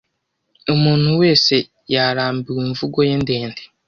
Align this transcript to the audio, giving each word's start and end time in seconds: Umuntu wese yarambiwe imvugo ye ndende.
Umuntu 0.73 1.09
wese 1.21 1.53
yarambiwe 1.93 2.61
imvugo 2.69 2.97
ye 3.07 3.15
ndende. 3.21 3.61